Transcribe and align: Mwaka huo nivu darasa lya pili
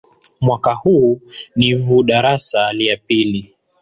Mwaka 0.41 0.73
huo 0.73 1.19
nivu 1.55 2.03
darasa 2.03 2.73
lya 2.73 2.97
pili 2.97 3.55